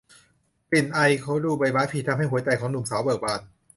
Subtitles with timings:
[0.69, 0.99] กลิ่นไอ
[1.31, 3.41] ฤดูใบไม้ผลิทำให้หัวใจของหนุ่มสาวเบิกบาน